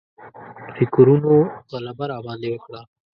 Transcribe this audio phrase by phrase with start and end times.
[0.75, 1.33] فکرونو
[1.71, 2.81] غلبه راباندې وکړه.